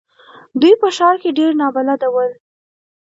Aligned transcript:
دوی 0.61 0.73
په 0.81 0.87
ښار 0.97 1.15
کې 1.21 1.35
ډېر 1.39 1.51
نابلده 1.61 2.07
ول. 2.13 2.31